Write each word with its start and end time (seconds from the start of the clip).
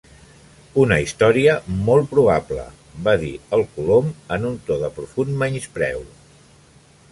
"Una 0.83 0.95
història 1.07 1.57
molt 1.89 2.09
probable!" 2.13 2.65
va 3.09 3.15
dir 3.25 3.31
el 3.59 3.67
Colom 3.77 4.09
en 4.37 4.49
un 4.53 4.59
to 4.71 4.81
de 4.87 4.93
profund 4.99 5.39
menyspreu. 5.45 6.05